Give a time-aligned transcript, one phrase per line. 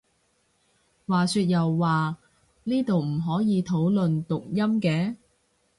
[1.05, 2.17] 話說又話
[2.63, 5.15] 呢度唔可以討論讀音嘅？